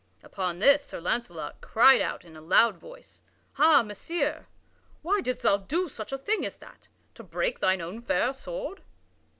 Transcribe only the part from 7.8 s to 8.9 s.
own fair sword?"